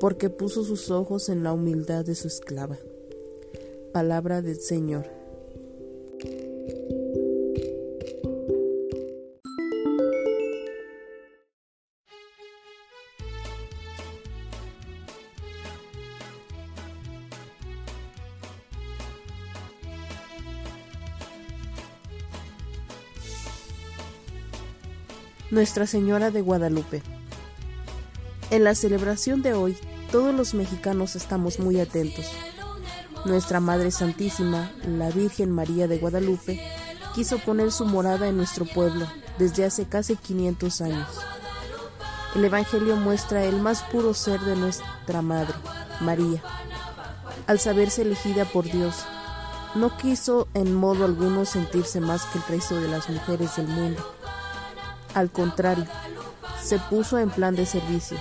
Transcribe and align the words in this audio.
porque 0.00 0.30
puso 0.30 0.64
sus 0.64 0.90
ojos 0.90 1.28
en 1.28 1.42
la 1.42 1.52
humildad 1.52 2.04
de 2.04 2.14
su 2.14 2.28
esclava. 2.28 2.76
Palabra 3.92 4.42
del 4.42 4.60
Señor. 4.60 5.06
Nuestra 25.50 25.86
Señora 25.86 26.30
de 26.30 26.42
Guadalupe. 26.42 27.15
En 28.56 28.64
la 28.64 28.74
celebración 28.74 29.42
de 29.42 29.52
hoy, 29.52 29.76
todos 30.10 30.34
los 30.34 30.54
mexicanos 30.54 31.14
estamos 31.14 31.58
muy 31.58 31.78
atentos. 31.78 32.24
Nuestra 33.26 33.60
Madre 33.60 33.90
Santísima, 33.90 34.72
la 34.88 35.10
Virgen 35.10 35.50
María 35.50 35.86
de 35.88 35.98
Guadalupe, 35.98 36.58
quiso 37.14 37.36
poner 37.38 37.70
su 37.70 37.84
morada 37.84 38.28
en 38.28 38.38
nuestro 38.38 38.64
pueblo 38.64 39.06
desde 39.38 39.66
hace 39.66 39.84
casi 39.84 40.16
500 40.16 40.80
años. 40.80 41.06
El 42.34 42.46
Evangelio 42.46 42.96
muestra 42.96 43.44
el 43.44 43.60
más 43.60 43.82
puro 43.82 44.14
ser 44.14 44.40
de 44.40 44.56
nuestra 44.56 45.20
Madre, 45.20 45.52
María. 46.00 46.42
Al 47.46 47.60
saberse 47.60 48.00
elegida 48.00 48.46
por 48.46 48.64
Dios, 48.64 49.04
no 49.74 49.98
quiso 49.98 50.48
en 50.54 50.74
modo 50.74 51.04
alguno 51.04 51.44
sentirse 51.44 52.00
más 52.00 52.24
que 52.24 52.38
el 52.38 52.44
resto 52.44 52.80
de 52.80 52.88
las 52.88 53.10
mujeres 53.10 53.54
del 53.56 53.68
mundo. 53.68 54.02
Al 55.12 55.30
contrario, 55.30 55.84
se 56.64 56.78
puso 56.78 57.18
en 57.18 57.28
plan 57.28 57.54
de 57.54 57.66
servicio 57.66 58.16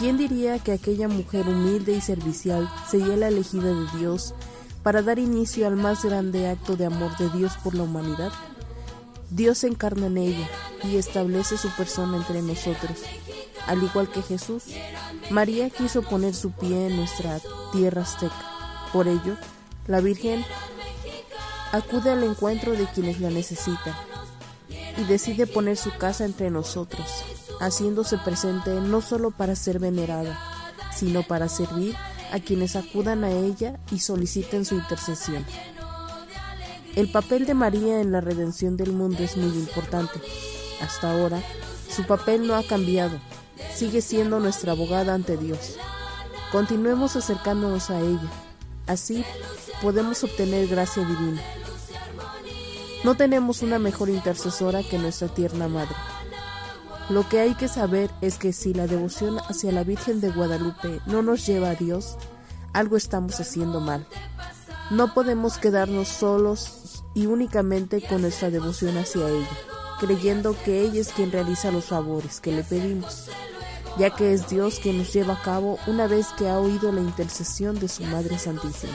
¿Quién 0.00 0.16
diría 0.16 0.58
que 0.58 0.72
aquella 0.72 1.08
mujer 1.08 1.46
humilde 1.46 1.92
y 1.92 2.00
servicial 2.00 2.72
sería 2.90 3.18
la 3.18 3.28
elegida 3.28 3.64
de 3.64 3.98
Dios 3.98 4.32
para 4.82 5.02
dar 5.02 5.18
inicio 5.18 5.66
al 5.66 5.76
más 5.76 6.02
grande 6.06 6.48
acto 6.48 6.74
de 6.74 6.86
amor 6.86 7.14
de 7.18 7.28
Dios 7.28 7.58
por 7.62 7.74
la 7.74 7.82
humanidad? 7.82 8.32
Dios 9.28 9.58
se 9.58 9.66
encarna 9.66 10.06
en 10.06 10.16
ella 10.16 10.48
y 10.84 10.96
establece 10.96 11.58
su 11.58 11.68
persona 11.76 12.16
entre 12.16 12.40
nosotros. 12.40 12.98
Al 13.66 13.82
igual 13.82 14.10
que 14.10 14.22
Jesús, 14.22 14.68
María 15.28 15.68
quiso 15.68 16.00
poner 16.00 16.34
su 16.34 16.50
pie 16.52 16.86
en 16.86 16.96
nuestra 16.96 17.38
tierra 17.70 18.00
azteca. 18.00 18.42
Por 18.94 19.06
ello, 19.06 19.36
la 19.86 20.00
Virgen 20.00 20.42
acude 21.72 22.10
al 22.10 22.24
encuentro 22.24 22.72
de 22.72 22.86
quienes 22.86 23.20
la 23.20 23.28
necesitan 23.28 23.94
y 24.96 25.04
decide 25.04 25.46
poner 25.46 25.76
su 25.76 25.94
casa 25.98 26.24
entre 26.24 26.50
nosotros, 26.50 27.06
haciéndose 27.60 28.18
presente 28.18 28.70
no 28.80 29.00
solo 29.00 29.30
para 29.30 29.54
ser 29.54 29.78
venerada, 29.78 30.38
sino 30.92 31.22
para 31.22 31.48
servir 31.48 31.94
a 32.32 32.40
quienes 32.40 32.76
acudan 32.76 33.24
a 33.24 33.30
ella 33.30 33.78
y 33.90 34.00
soliciten 34.00 34.64
su 34.64 34.74
intercesión. 34.74 35.44
El 36.96 37.10
papel 37.10 37.46
de 37.46 37.54
María 37.54 38.00
en 38.00 38.10
la 38.10 38.20
redención 38.20 38.76
del 38.76 38.92
mundo 38.92 39.22
es 39.22 39.36
muy 39.36 39.56
importante. 39.56 40.20
Hasta 40.80 41.12
ahora, 41.12 41.40
su 41.88 42.04
papel 42.04 42.46
no 42.46 42.56
ha 42.56 42.62
cambiado, 42.64 43.20
sigue 43.72 44.00
siendo 44.00 44.40
nuestra 44.40 44.72
abogada 44.72 45.14
ante 45.14 45.36
Dios. 45.36 45.76
Continuemos 46.50 47.14
acercándonos 47.14 47.90
a 47.90 48.00
ella, 48.00 48.30
así 48.86 49.24
podemos 49.82 50.24
obtener 50.24 50.66
gracia 50.66 51.04
divina. 51.04 51.40
No 53.04 53.14
tenemos 53.14 53.62
una 53.62 53.78
mejor 53.78 54.10
intercesora 54.10 54.82
que 54.82 54.98
nuestra 54.98 55.28
tierna 55.28 55.68
Madre. 55.68 55.94
Lo 57.10 57.28
que 57.28 57.40
hay 57.40 57.56
que 57.56 57.66
saber 57.66 58.08
es 58.20 58.38
que 58.38 58.52
si 58.52 58.72
la 58.72 58.86
devoción 58.86 59.40
hacia 59.48 59.72
la 59.72 59.82
Virgen 59.82 60.20
de 60.20 60.30
Guadalupe 60.30 61.00
no 61.06 61.22
nos 61.22 61.44
lleva 61.44 61.70
a 61.70 61.74
Dios, 61.74 62.16
algo 62.72 62.96
estamos 62.96 63.40
haciendo 63.40 63.80
mal. 63.80 64.06
No 64.92 65.12
podemos 65.12 65.58
quedarnos 65.58 66.06
solos 66.06 67.02
y 67.12 67.26
únicamente 67.26 68.00
con 68.00 68.22
nuestra 68.22 68.50
devoción 68.50 68.96
hacia 68.96 69.28
ella, 69.28 69.48
creyendo 69.98 70.54
que 70.64 70.82
ella 70.82 71.00
es 71.00 71.08
quien 71.08 71.32
realiza 71.32 71.72
los 71.72 71.86
favores 71.86 72.38
que 72.38 72.52
le 72.52 72.62
pedimos, 72.62 73.26
ya 73.98 74.10
que 74.10 74.32
es 74.32 74.48
Dios 74.48 74.78
quien 74.80 74.98
nos 74.98 75.12
lleva 75.12 75.34
a 75.34 75.42
cabo 75.42 75.80
una 75.88 76.06
vez 76.06 76.28
que 76.38 76.48
ha 76.48 76.60
oído 76.60 76.92
la 76.92 77.00
intercesión 77.00 77.80
de 77.80 77.88
su 77.88 78.04
Madre 78.04 78.38
Santísima. 78.38 78.94